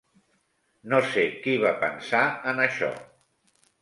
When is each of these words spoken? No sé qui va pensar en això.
No 0.93 1.01
sé 1.11 1.25
qui 1.43 1.55
va 1.65 1.75
pensar 1.85 2.23
en 2.53 2.63
això. 2.67 2.91